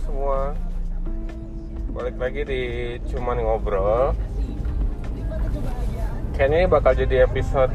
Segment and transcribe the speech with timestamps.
[0.00, 0.56] semua.
[1.92, 2.62] Balik lagi di
[3.12, 4.16] Cuman Ngobrol.
[6.32, 7.68] Kayaknya ini bakal jadi episode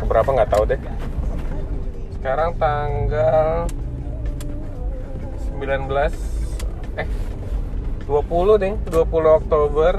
[0.00, 0.80] Keberapa nggak tahu deh.
[2.16, 3.68] Sekarang tanggal
[5.56, 5.92] 19
[6.96, 7.08] Eh
[8.06, 9.92] 20 deh 20 Oktober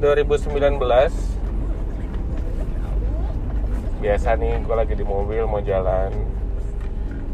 [0.00, 0.80] 2019
[4.00, 6.39] Biasa nih gue lagi di mobil mau jalan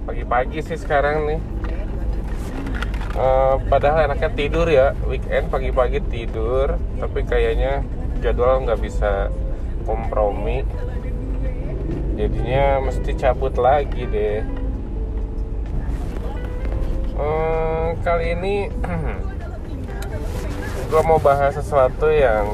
[0.07, 1.41] Pagi-pagi sih sekarang nih.
[3.17, 7.81] Uh, padahal enaknya tidur ya weekend pagi-pagi tidur tapi kayaknya
[8.23, 9.35] jadwal nggak bisa
[9.83, 10.63] kompromi.
[12.15, 14.47] Jadinya mesti cabut lagi deh.
[17.17, 18.55] Uh, kali ini
[20.93, 22.47] gue mau bahas sesuatu yang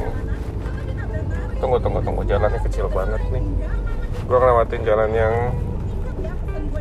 [1.60, 2.22] tunggu tunggu tunggu.
[2.24, 3.44] Jalannya kecil banget nih.
[4.24, 5.34] Gue ngelewatin jalan yang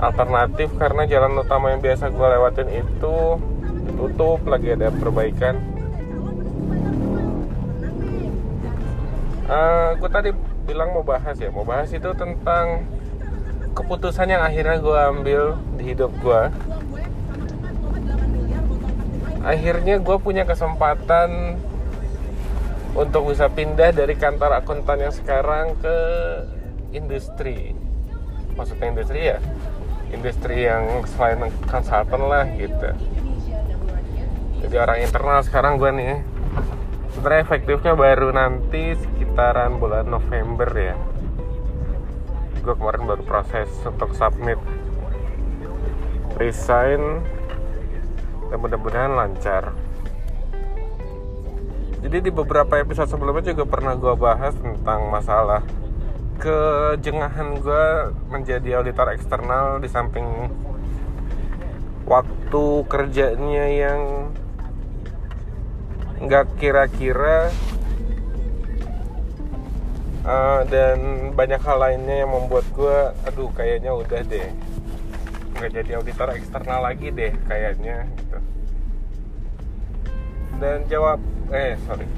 [0.02, 3.16] alternatif karena jalan utama yang biasa gue lewatin itu
[3.94, 5.62] tutup lagi ada perbaikan.
[9.46, 10.30] Uh, eh, gue tadi
[10.66, 12.88] bilang mau bahas ya mau bahas itu tentang
[13.78, 15.42] keputusan yang akhirnya gue ambil
[15.76, 16.42] di hidup gue
[19.42, 21.60] akhirnya gue punya kesempatan
[22.96, 25.98] untuk bisa pindah dari kantor akuntan yang sekarang ke
[26.92, 27.72] industri.
[28.60, 29.40] Maksudnya industri ya
[30.12, 32.90] industri yang selain konsultan lah gitu.
[34.62, 36.22] Jadi orang internal sekarang gue nih
[37.18, 40.96] sebenarnya efektifnya baru nanti sekitaran bulan November ya.
[42.62, 44.62] Gue kemarin baru proses untuk submit
[46.38, 47.26] resign
[48.54, 49.74] dan mudah-mudahan lancar.
[52.02, 55.62] Jadi di beberapa episode sebelumnya juga pernah gue bahas tentang masalah
[56.42, 57.86] kejengahan gue
[58.34, 60.26] menjadi auditor eksternal di samping
[62.10, 64.02] waktu kerjanya yang
[66.18, 67.54] nggak kira-kira
[70.26, 72.98] uh, dan banyak hal lainnya yang membuat gue
[73.30, 74.50] aduh kayaknya udah deh.
[75.62, 78.38] Nggak jadi auditor eksternal lagi deh kayaknya gitu.
[80.58, 81.22] Dan jawab
[81.54, 82.10] eh sorry.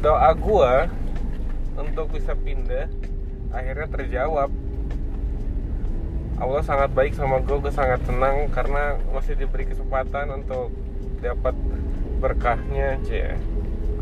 [0.00, 0.72] Doa gue
[1.76, 2.88] untuk bisa pindah
[3.56, 4.52] akhirnya terjawab.
[6.36, 10.68] Allah sangat baik sama gue gue sangat senang karena masih diberi kesempatan untuk
[11.24, 11.56] dapat
[12.20, 13.40] berkahnya cie.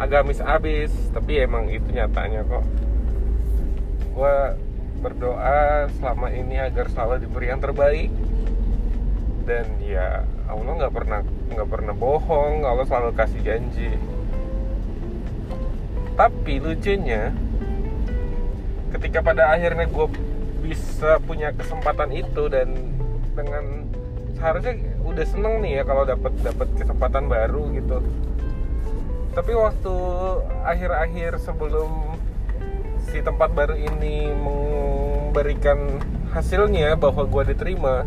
[0.02, 2.66] Agamis abis tapi emang itu nyatanya kok.
[4.10, 4.36] Gue
[4.98, 8.10] berdoa selama ini agar selalu diberi yang terbaik.
[9.46, 11.20] Dan ya Allah nggak pernah
[11.54, 13.94] nggak pernah bohong Allah selalu kasih janji.
[16.18, 17.30] Tapi lucunya
[18.94, 20.06] ketika pada akhirnya gue
[20.62, 22.94] bisa punya kesempatan itu dan
[23.34, 23.90] dengan
[24.38, 27.98] seharusnya udah seneng nih ya kalau dapat dapat kesempatan baru gitu.
[29.34, 29.94] Tapi waktu
[30.62, 31.90] akhir-akhir sebelum
[33.10, 35.98] si tempat baru ini memberikan
[36.30, 38.06] hasilnya bahwa gue diterima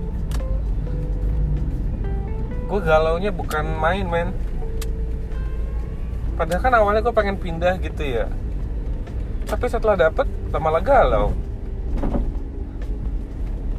[2.67, 4.31] gue galau nya bukan main men.
[6.39, 8.31] Padahal kan awalnya gue pengen pindah gitu ya
[9.47, 10.27] tapi setelah dapet
[10.59, 11.31] malah galau.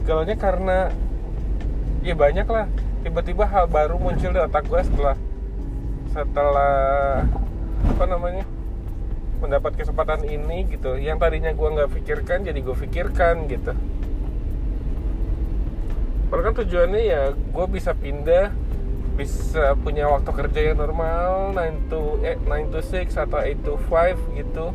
[0.09, 0.89] Galaunya karena
[2.01, 2.67] ya banyak lah.
[3.05, 5.17] Tiba-tiba hal baru muncul di otak gue setelah
[6.09, 7.23] setelah
[7.85, 8.49] apa namanya
[9.45, 10.97] mendapat kesempatan ini gitu.
[10.97, 13.77] Yang tadinya gue nggak pikirkan jadi gue pikirkan gitu.
[16.29, 18.53] Padahal kan tujuannya ya gue bisa pindah
[19.19, 23.75] bisa punya waktu kerja yang normal 9 to 8, 9 to 6 atau 8 to
[23.91, 24.67] 5 gitu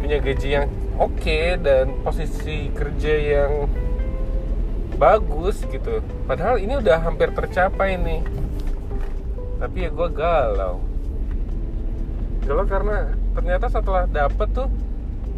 [0.00, 0.66] punya gaji yang
[0.96, 3.68] oke okay, dan posisi kerja yang
[4.96, 6.00] bagus gitu.
[6.24, 8.24] Padahal ini udah hampir tercapai nih.
[9.60, 10.80] Tapi ya gue galau.
[12.48, 14.72] Galau karena ternyata setelah dapet tuh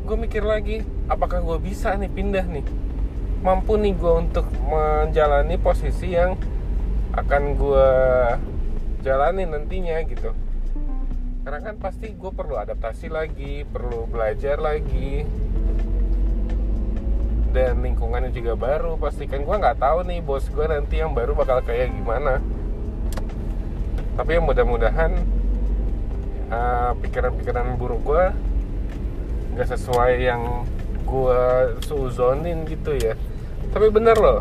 [0.03, 2.65] gue mikir lagi apakah gue bisa nih pindah nih?
[3.43, 6.39] Mampu nih gue untuk menjalani posisi yang
[7.19, 7.91] akan gue
[9.03, 10.31] jalani nantinya gitu
[11.43, 15.27] karena kan pasti gue perlu adaptasi lagi perlu belajar lagi.
[17.53, 21.61] Dan lingkungannya juga baru pastikan gue nggak tahu nih bos gue nanti yang baru bakal
[21.61, 22.41] kayak gimana.
[24.17, 25.13] Tapi yang mudah-mudahan
[26.49, 28.25] uh, pikiran-pikiran buruk gue
[29.53, 30.65] nggak sesuai yang
[31.05, 31.41] gue
[31.85, 33.19] suzonin gitu ya.
[33.75, 34.41] Tapi bener loh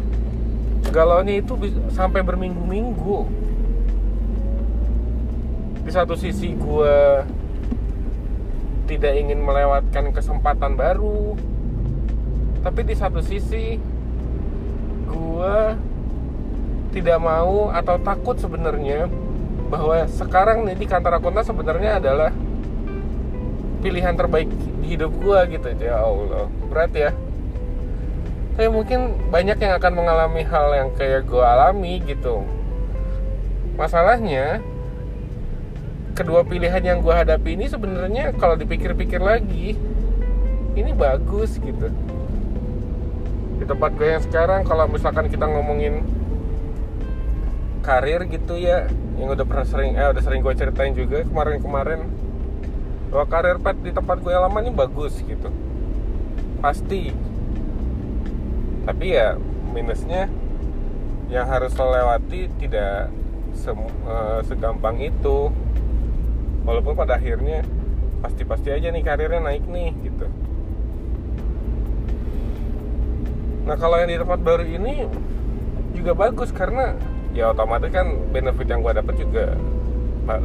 [0.91, 1.55] galaunya itu
[1.93, 3.17] sampai berminggu-minggu
[5.91, 6.97] di satu sisi gue
[8.87, 11.35] tidak ingin melewatkan kesempatan baru
[12.63, 13.75] tapi di satu sisi
[15.11, 15.57] gue
[16.95, 19.11] tidak mau atau takut sebenarnya
[19.67, 22.31] bahwa sekarang nih di kantor akuntan sebenarnya adalah
[23.83, 24.47] pilihan terbaik
[24.79, 25.75] di hidup gua gitu.
[25.75, 27.11] Ya Allah berat ya.
[28.55, 32.47] Saya mungkin banyak yang akan mengalami hal yang kayak gua alami gitu.
[33.75, 34.63] Masalahnya
[36.21, 39.73] kedua pilihan yang gue hadapi ini sebenarnya kalau dipikir-pikir lagi
[40.77, 41.89] ini bagus gitu.
[43.57, 46.05] Di tempat gue yang sekarang kalau misalkan kita ngomongin
[47.81, 48.85] karir gitu ya
[49.17, 52.05] yang udah pernah sering eh udah sering gue ceritain juga kemarin-kemarin
[53.09, 55.49] bahwa karir pet di tempat gue lama ini bagus gitu.
[56.61, 57.09] Pasti.
[58.85, 59.41] Tapi ya
[59.73, 60.29] minusnya
[61.33, 63.09] yang harus lewati tidak
[64.05, 65.49] uh, segampang itu
[66.65, 67.65] walaupun pada akhirnya
[68.21, 70.29] pasti-pasti aja nih karirnya naik nih gitu.
[73.65, 75.05] Nah kalau yang di tempat baru ini
[75.93, 76.97] juga bagus karena
[77.33, 79.45] ya otomatis kan benefit yang gue dapet juga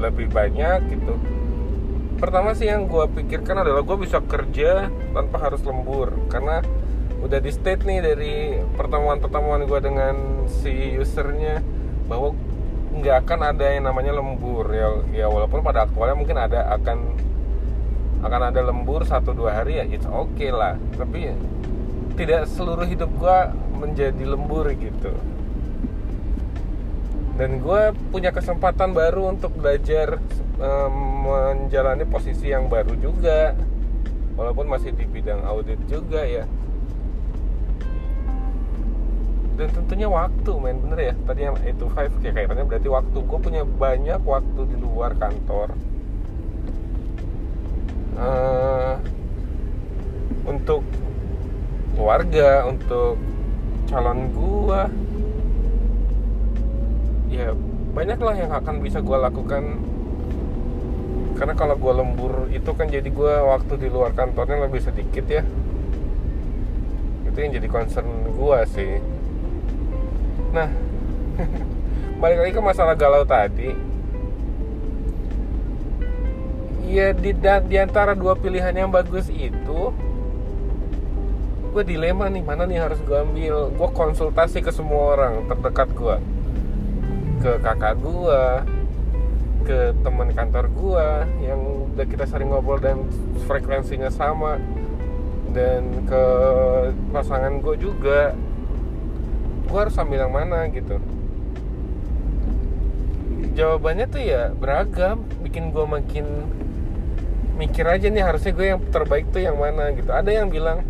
[0.00, 1.14] lebih banyak gitu.
[2.16, 6.64] Pertama sih yang gue pikirkan adalah gue bisa kerja tanpa harus lembur karena
[7.20, 8.34] udah di state nih dari
[8.76, 11.60] pertemuan-pertemuan gue dengan si usernya
[12.08, 12.32] bahwa
[12.96, 16.98] nggak akan ada yang namanya lembur ya ya walaupun pada aktualnya mungkin ada akan
[18.24, 20.80] akan ada lembur satu dua hari ya it's okay lah.
[20.96, 21.36] Tapi
[22.16, 23.38] tidak seluruh hidup gue
[23.76, 25.12] menjadi lembur gitu.
[27.36, 30.16] Dan gue punya kesempatan baru untuk belajar
[30.56, 30.94] um,
[31.28, 33.52] menjalani posisi yang baru juga.
[34.40, 36.44] Walaupun masih di bidang audit juga ya
[39.56, 41.14] dan tentunya waktu main bener ya?
[41.24, 43.18] Tadi yang itu five kayak kayaknya berarti waktu.
[43.24, 45.72] Gue punya banyak waktu di luar kantor.
[48.16, 48.96] Uh,
[50.48, 50.84] untuk
[51.96, 53.20] keluarga untuk
[53.88, 54.80] calon gue
[57.28, 57.52] ya
[57.92, 59.80] banyak lah yang akan bisa gue lakukan.
[61.36, 65.44] Karena kalau gue lembur itu kan jadi gue waktu di luar kantornya lebih sedikit ya.
[67.24, 68.92] Itu yang jadi concern gue sih
[70.54, 70.68] nah
[72.16, 73.76] balik lagi ke masalah galau tadi.
[76.86, 77.34] Ya di,
[77.66, 79.90] di antara dua pilihan yang bagus itu
[81.76, 83.68] gue dilema nih mana nih harus gue ambil?
[83.74, 86.16] Gue konsultasi ke semua orang terdekat gue
[87.44, 88.42] ke kakak gue
[89.68, 91.08] ke teman kantor gue
[91.44, 91.60] yang
[91.92, 93.04] udah kita sering ngobrol dan
[93.44, 94.56] frekuensinya sama.
[95.52, 96.24] Dan ke
[97.12, 98.32] pasangan gue juga
[99.66, 101.02] gue harus ambil yang mana gitu.
[103.56, 106.26] Jawabannya tuh ya beragam bikin gue makin
[107.56, 110.10] mikir aja nih harusnya gue yang terbaik tuh yang mana gitu.
[110.14, 110.86] Ada yang bilang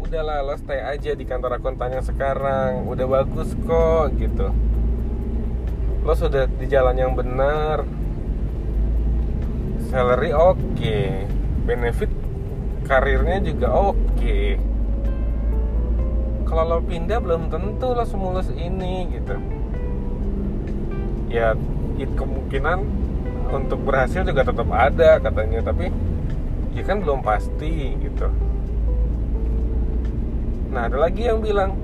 [0.00, 4.50] udahlah lo stay aja di kantor akuntan yang sekarang udah bagus kok gitu.
[6.02, 7.86] Lo sudah di jalan yang benar
[9.90, 11.26] salary oke okay.
[11.66, 12.10] benefit
[12.86, 13.94] karirnya juga oke.
[14.18, 14.69] okay
[16.50, 19.38] kalau lo pindah belum tentu lo semulus ini gitu.
[21.30, 21.54] Ya
[21.94, 22.82] it kemungkinan
[23.54, 25.70] untuk berhasil juga tetap ada katanya.
[25.70, 25.94] Tapi
[26.74, 28.26] ya kan belum pasti gitu.
[30.74, 31.78] Nah ada lagi yang bilang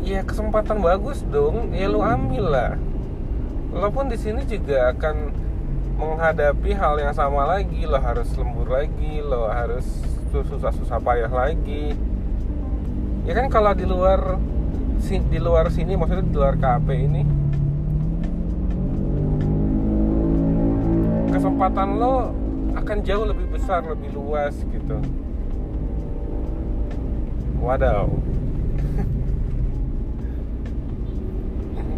[0.00, 2.72] ya kesempatan bagus dong ya lo ambil lah.
[3.76, 5.44] Lo pun di sini juga akan
[6.00, 7.84] menghadapi hal yang sama lagi.
[7.84, 9.84] Lo harus lembur lagi lo harus
[10.32, 11.92] susah-susah payah lagi
[13.26, 14.38] ya kan kalau di luar
[15.06, 17.26] di luar sini maksudnya di luar KP ini
[21.34, 22.30] kesempatan lo
[22.78, 25.02] akan jauh lebih besar lebih luas gitu.
[27.58, 28.06] Wadaw.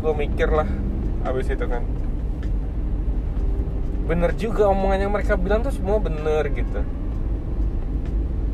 [0.01, 0.69] Gue mikir lah
[1.29, 1.85] abis itu kan.
[4.09, 6.81] Bener juga omongan yang mereka bilang tuh semua bener gitu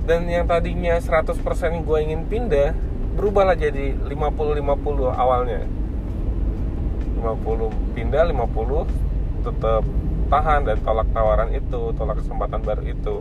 [0.04, 1.40] dan yang tadinya 100%
[1.80, 2.76] gue ingin pindah
[3.16, 4.61] berubahlah jadi 50-50
[5.16, 5.64] awalnya.
[7.25, 9.82] 50 pindah 50 tetap
[10.28, 13.16] tahan dan tolak tawaran itu tolak kesempatan baru itu.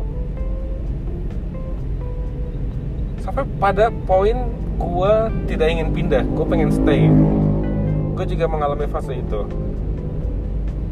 [3.24, 5.14] Sampai pada poin gue
[5.48, 7.08] tidak ingin pindah gue pengen stay.
[8.12, 9.48] Gue juga mengalami fase itu.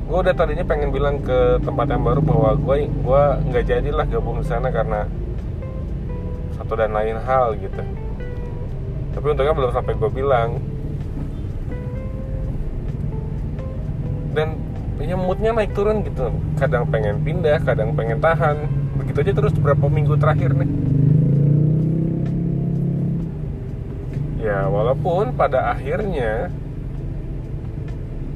[0.08, 4.40] Gue udah tadinya pengen bilang ke tempat yang baru bahwa gue gue nggak jadilah gabung
[4.40, 5.04] di sana karena
[6.62, 7.82] satu dan lain hal gitu.
[9.18, 10.62] Tapi untungnya belum sampai gue bilang.
[14.32, 14.62] Dan
[15.02, 16.30] ya moodnya naik turun gitu.
[16.62, 18.70] Kadang pengen pindah kadang pengen tahan.
[19.02, 20.72] Begitu aja terus beberapa minggu terakhir nih.
[24.46, 26.54] Ya walaupun pada akhirnya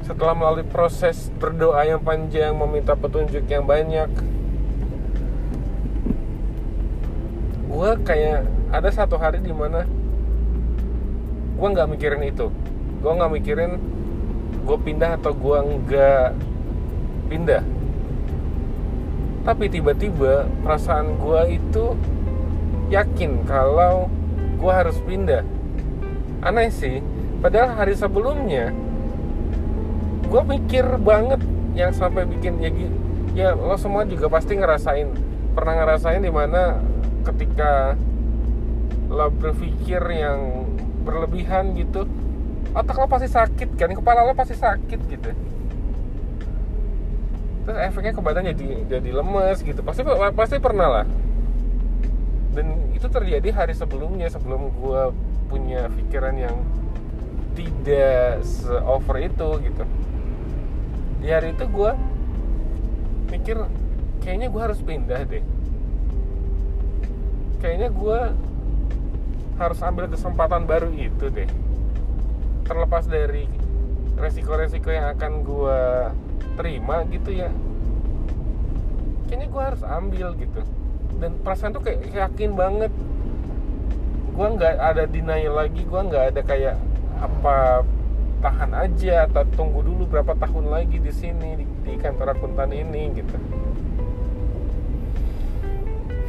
[0.02, 4.06] setelah melalui proses berdoa yang panjang meminta petunjuk yang banyak
[7.76, 9.84] gue kayak ada satu hari di mana
[11.60, 12.48] gue nggak mikirin itu.
[13.04, 13.76] Gue nggak mikirin
[14.64, 16.28] gue pindah atau gue nggak
[17.28, 17.60] pindah.
[19.44, 21.84] Tapi tiba-tiba perasaan gue itu
[22.88, 24.08] yakin kalau
[24.56, 25.44] gue harus pindah.
[26.40, 27.04] Aneh sih
[27.44, 28.72] padahal hari sebelumnya
[30.32, 31.44] gue mikir banget
[31.76, 32.72] yang sampai bikin ya
[33.36, 35.12] ya lo semua juga pasti ngerasain.
[35.52, 36.80] Pernah ngerasain di mana
[37.26, 37.98] ketika
[39.10, 40.66] lo berpikir yang
[41.06, 42.06] berlebihan gitu
[42.74, 43.94] otak lo pasti sakit kan?
[43.94, 45.30] Kepala lo pasti sakit gitu.
[47.66, 49.80] Terus efeknya ke badan jadi jadi lemes gitu.
[49.82, 50.04] Pasti
[50.34, 51.06] pasti pernah lah.
[52.54, 55.02] Dan itu terjadi hari sebelumnya sebelum gue
[55.48, 56.56] punya pikiran yang
[57.56, 59.84] tidak se over itu gitu.
[61.24, 61.90] Di hari itu gue
[63.32, 63.56] mikir
[64.22, 65.42] kayaknya gue harus pindah deh
[67.60, 68.20] kayaknya gue
[69.56, 71.48] harus ambil kesempatan baru itu deh.
[72.66, 73.48] Terlepas dari
[74.16, 75.80] resiko-resiko yang akan gue
[76.56, 77.52] terima gitu ya.
[79.28, 80.60] Kayaknya gue harus ambil gitu.
[81.16, 82.92] Dan perasaan tuh kayak yakin banget.
[84.36, 86.76] Gue nggak ada denial lagi gue nggak ada kayak
[87.16, 87.80] apa
[88.44, 93.16] tahan aja atau tunggu dulu berapa tahun lagi di sini di, di kantor akuntan ini
[93.16, 93.36] gitu.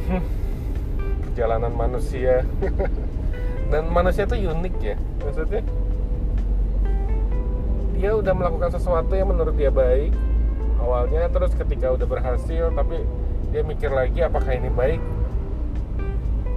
[0.08, 0.24] Hmm,
[1.38, 2.42] perjalanan manusia.
[3.70, 5.62] Dan manusia itu unik ya maksudnya
[7.94, 10.10] dia udah melakukan sesuatu yang menurut dia baik
[10.82, 13.06] awalnya terus ketika udah berhasil tapi
[13.54, 14.98] dia mikir lagi apakah ini baik.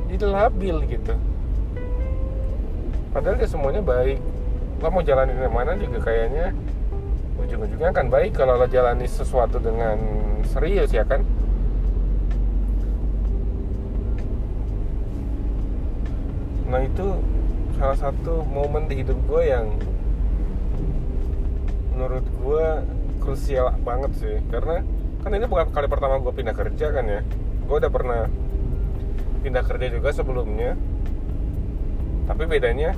[0.09, 1.13] Jadi labil gitu.
[3.13, 4.17] Padahal dia semuanya baik.
[4.81, 6.57] Lo mau jalanin yang mana juga kayaknya
[7.37, 10.01] ujung-ujungnya akan baik kalau lo jalani sesuatu dengan
[10.49, 11.21] serius ya kan
[16.71, 17.19] nah itu
[17.75, 19.75] salah satu momen di hidup gue yang
[21.91, 22.67] menurut gue
[23.21, 24.35] krusial banget sih.
[24.49, 24.81] Karena
[25.21, 27.21] kan ini bukan kali pertama gue pindah kerja kan ya.
[27.69, 28.25] Gue udah pernah
[29.45, 30.73] pindah kerja juga sebelumnya.
[32.25, 32.97] Tapi bedanya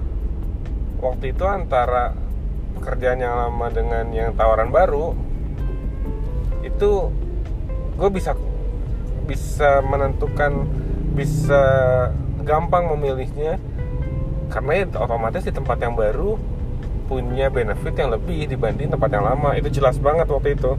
[1.04, 2.16] waktu itu antara
[2.80, 5.12] pekerjaan yang lama dengan yang tawaran baru
[6.64, 7.12] itu
[8.00, 8.38] gue bisa
[9.28, 10.68] bisa menentukan
[11.14, 11.64] bisa
[12.44, 13.58] gampang memilihnya.
[14.52, 16.38] Karena ya otomatis di tempat yang baru
[17.10, 19.58] punya benefit yang lebih dibanding tempat yang lama.
[19.58, 20.78] Itu jelas banget waktu itu.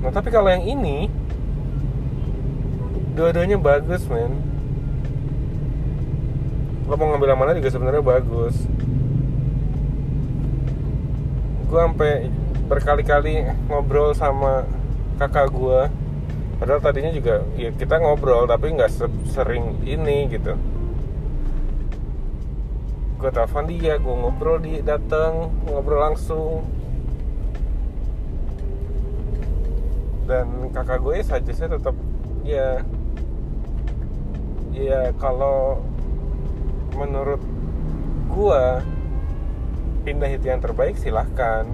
[0.00, 1.10] Nah tapi kalau yang ini
[3.18, 4.32] dua-duanya bagus men.
[6.88, 8.56] Lo mau ngambil yang mana juga sebenarnya bagus.
[11.70, 12.26] Gue sampai
[12.66, 14.66] berkali-kali ngobrol sama
[15.18, 15.80] kakak gue
[16.60, 18.92] padahal tadinya juga ya kita ngobrol tapi nggak
[19.32, 20.52] sering ini gitu.
[23.16, 26.68] Gue telepon dia gue ngobrol di datang ngobrol langsung.
[30.28, 31.96] Dan kakak gue saja saya tetap
[32.44, 32.84] ya
[34.76, 35.80] ya kalau
[36.94, 37.40] menurut
[38.30, 38.84] gua
[40.06, 41.64] pindah itu yang terbaik silahkan.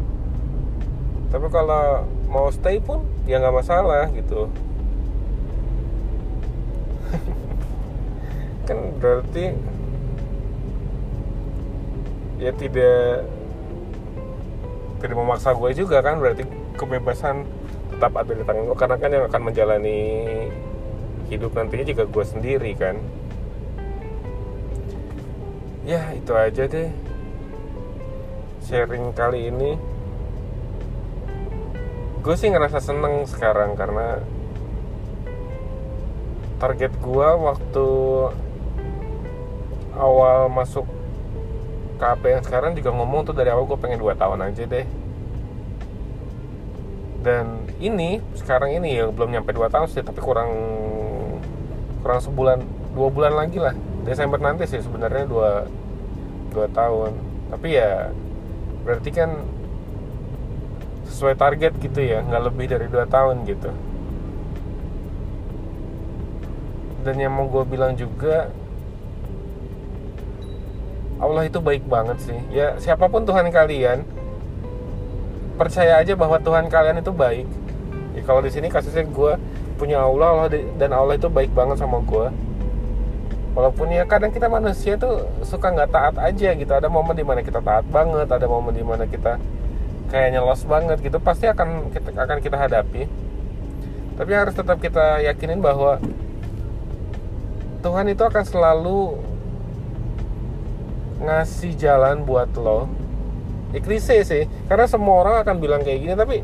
[1.29, 4.47] Tapi kalau mau stay pun ya nggak masalah gitu
[8.67, 9.55] kan berarti
[12.37, 13.25] ya tidak
[15.01, 16.45] tidak memaksa gue juga kan berarti
[16.77, 17.47] kebebasan
[17.97, 20.01] tetap ada di tangan gue karena kan yang akan menjalani
[21.33, 22.97] hidup nantinya juga gue sendiri kan.
[25.87, 26.91] Ya itu aja deh
[28.67, 29.79] sharing kali ini.
[32.27, 34.19] Gue sih ngerasa seneng sekarang karena
[36.59, 37.89] target gue waktu
[39.97, 40.85] awal masuk
[41.97, 44.87] KP yang sekarang juga ngomong tuh dari awal gue pengen 2 tahun aja deh.
[47.25, 50.53] Dan ini sekarang ini ya belum nyampe 2 tahun sih tapi kurang
[52.07, 52.63] kurang sebulan
[52.95, 53.75] dua bulan lagi lah.
[54.07, 55.67] Desember nanti sih sebenarnya dua
[56.55, 57.13] dua tahun.
[57.51, 58.15] Tapi ya
[58.87, 59.43] berarti kan
[61.11, 63.75] sesuai target gitu ya nggak lebih dari dua tahun gitu.
[67.03, 68.51] Dan yang mau gue bilang juga
[71.17, 72.39] Allah itu baik banget sih.
[72.53, 74.05] Ya siapa pun Tuhan kalian
[75.57, 77.49] percaya aja bahwa Tuhan kalian itu baik.
[78.13, 79.41] Ya, kalau di sini kasusnya gue
[79.81, 82.29] punya Allah Allah dan Allah itu baik banget sama gue
[83.57, 86.73] walaupun ya kadang kita manusia tuh suka nggak taat aja gitu.
[86.77, 89.41] Ada momen di mana kita taat banget ada momen di mana kita
[90.13, 91.17] kayak nyelos banget gitu.
[91.17, 93.09] Pasti akan kita akan kita hadapi.
[94.17, 96.01] Tapi harus tetap kita yakinin bahwa
[97.81, 99.21] Tuhan itu akan selalu
[101.21, 102.91] ngasih jalan buat lo.
[103.75, 106.37] Ya klise sih karena semua orang akan bilang kayak gini tapi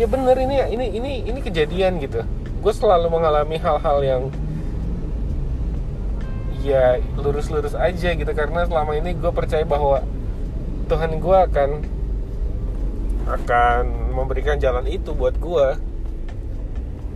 [0.00, 2.22] ya bener ini ini ini ini kejadian gitu.
[2.62, 4.22] Gue selalu mengalami hal-hal yang
[6.66, 10.02] ya lurus-lurus aja gitu karena selama ini gue percaya bahwa
[10.90, 11.70] Tuhan gue akan
[13.26, 13.82] akan
[14.14, 15.66] memberikan jalan itu buat gue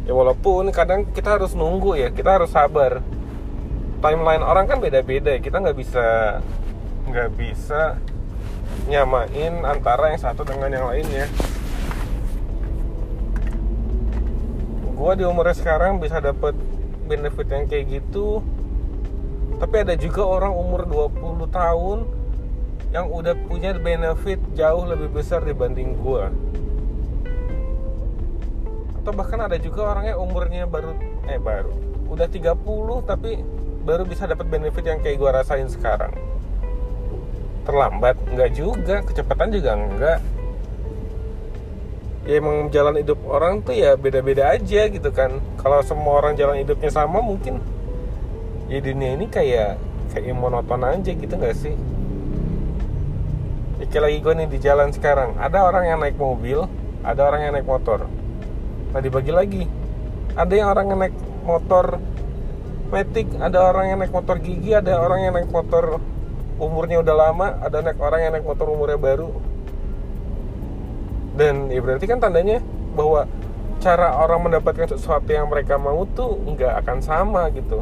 [0.07, 3.03] ya walaupun kadang kita harus nunggu ya kita harus sabar.
[4.01, 6.41] Timeline orang kan beda-beda kita nggak bisa
[7.11, 7.99] nggak bisa
[8.87, 11.27] nyamain antara yang satu dengan yang lainnya
[15.01, 16.53] gue di umurnya sekarang bisa dapet
[17.09, 18.45] benefit yang kayak gitu.
[19.57, 21.99] Tapi ada juga orang umur 20 tahun
[22.93, 26.25] yang udah punya benefit jauh lebih besar dibanding gue
[29.01, 30.93] atau bahkan ada juga orangnya umurnya baru
[31.25, 31.73] eh baru.
[32.13, 32.53] Udah 30
[33.09, 33.41] tapi
[33.89, 36.13] baru bisa dapat benefit yang kayak gue rasain sekarang
[37.65, 38.17] terlambat.
[38.31, 40.21] Nggak juga kecepatan juga enggak
[42.29, 45.41] ya emang jalan hidup orang tuh ya beda-beda aja gitu kan.
[45.59, 47.59] Kalau semua orang jalan hidupnya sama mungkin
[48.71, 49.81] ya dunia ini kayak
[50.15, 51.75] kayak monoton aja gitu gak sih?
[53.91, 55.35] Kayak lagi gue nih di jalan sekarang.
[55.41, 56.69] Ada orang yang naik mobil
[57.01, 58.07] ada orang yang naik motor.
[58.95, 59.65] Nah dibagi lagi.
[60.37, 61.99] Ada yang orang yang naik motor
[62.91, 66.03] metik ada orang yang naik motor gigi ada orang yang naik motor
[66.61, 69.33] umurnya udah lama ada naik orang yang naik motor umurnya baru.
[71.35, 72.61] Dan ya berarti kan tandanya
[72.93, 73.25] bahwa
[73.81, 77.81] cara orang mendapatkan sesuatu yang mereka mau tuh nggak akan sama gitu.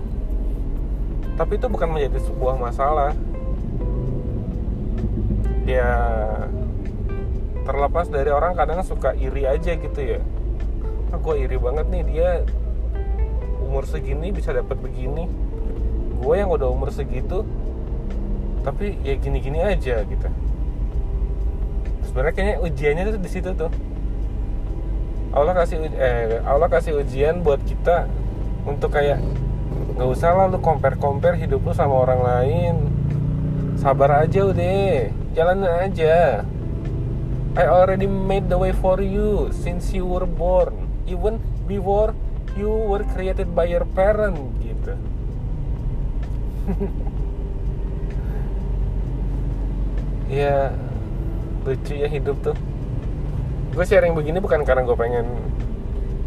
[1.34, 3.18] Tapi itu bukan menjadi sebuah masalah.
[5.66, 5.90] Ya
[7.66, 10.22] terlepas dari orang kadang suka iri aja gitu ya.
[11.10, 12.30] Ah, gue iri banget nih dia
[13.58, 15.26] umur segini bisa dapat begini.
[16.22, 17.42] Gue yang udah umur segitu
[18.68, 20.28] tapi ya gini-gini aja gitu.
[22.04, 23.72] Sebenarnya kayaknya ujiannya tuh di situ tuh.
[25.32, 28.04] Allah kasih eh Allah kasih ujian buat kita
[28.68, 29.24] untuk kayak
[29.96, 32.74] nggak usah lah lu compare compare hidup lu sama orang lain.
[33.80, 36.44] Sabar aja udah jalan aja.
[37.56, 40.76] I already made the way for you since you were born.
[41.08, 42.12] Even before
[42.58, 44.92] you were created by your parent gitu
[50.28, 50.72] ya
[51.64, 52.56] lucu ya hidup tuh.
[53.72, 55.26] Gue sharing begini bukan karena gue pengen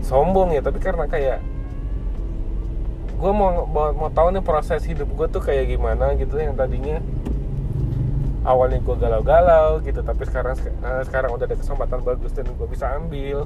[0.01, 1.39] sombong ya tapi karena kayak
[3.21, 6.97] gue mau, mau mau tahu nih proses hidup gue tuh kayak gimana gitu yang tadinya
[8.41, 12.89] awalnya gue galau-galau gitu tapi sekarang uh, sekarang udah ada kesempatan bagus dan gue bisa
[12.97, 13.45] ambil.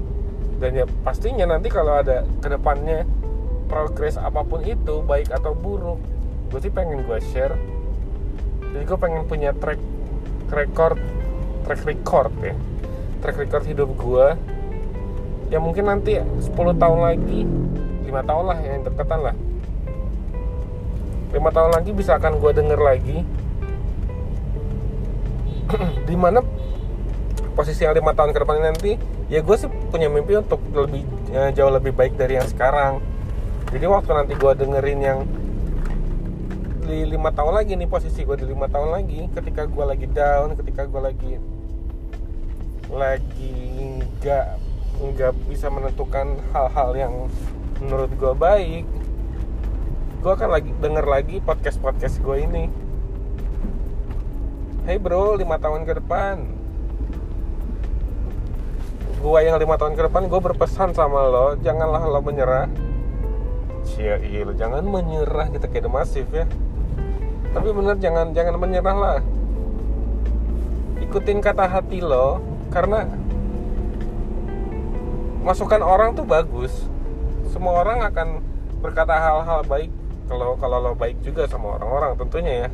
[0.56, 3.04] Dan ya pastinya nanti kalau ada ke depannya
[3.68, 6.00] progres apa pun itu baik atau buruk
[6.48, 7.52] gue sih pengen gue share.
[8.72, 9.76] Jadi gue pengen punya track
[10.50, 10.98] record
[11.66, 12.54] track record ya.
[13.22, 14.26] Track record hidup gue
[15.46, 17.46] ya mungkin nanti 10 tahun lagi
[18.06, 19.36] lima tahun lah yang deketan lah.
[21.34, 23.18] Lima tahun lagi bisa akan gue denger lagi.
[26.08, 26.40] Di mana
[27.58, 28.92] posisi yang lima tahun ke depan nanti
[29.26, 31.02] ya gue sih punya mimpi untuk lebih
[31.34, 33.02] ya, jauh lebih baik dari yang sekarang.
[33.74, 35.18] Jadi waktu nanti gue dengerin yang
[36.86, 39.26] di lima tahun lagi nih posisi gue di lima tahun lagi.
[39.34, 41.32] Ketika gue lagi down ketika gue lagi
[42.86, 43.58] lagi
[44.22, 44.46] nggak
[45.02, 47.14] nggak bisa menentukan hal-hal yang
[47.82, 48.86] menurut gue baik
[50.22, 52.70] gue akan lagi denger lagi podcast podcast gue ini.
[54.86, 56.46] Hey bro, lima tahun ke depan.
[59.18, 62.70] Gue yang lima tahun ke depan gue berpesan sama lo Janganlah lo menyerah.
[63.86, 66.46] Cia, iya jangan menyerah kita kayak masif ya
[67.54, 69.18] Tapi bener jangan jangan menyerah lah.
[70.96, 73.06] Ikutin kata hati lo Karena
[75.46, 76.74] Masukan orang tuh bagus.
[77.54, 78.42] Semua orang akan
[78.82, 79.94] berkata hal-hal baik
[80.26, 82.68] kalau kalau lo baik juga sama orang-orang tentunya ya.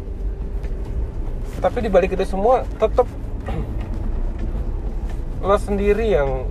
[1.61, 3.05] Tapi dibalik itu semua tetap
[5.47, 6.49] lo sendiri yang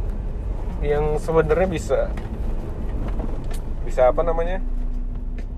[0.86, 2.00] yang sebenarnya bisa
[3.82, 4.62] bisa apa namanya?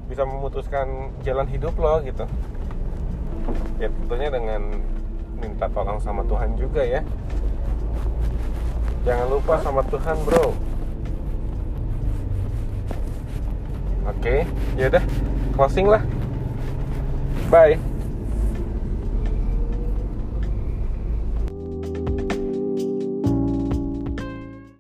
[0.07, 2.23] Bisa memutuskan jalan hidup lo gitu
[3.77, 4.61] ya tentunya dengan
[5.37, 7.01] minta tolong sama Tuhan juga ya.
[9.03, 10.55] Jangan lupa sama Tuhan bro.
[14.07, 14.47] Oke
[14.79, 15.03] ya udah
[15.55, 16.03] closing lah.
[17.51, 17.92] Bye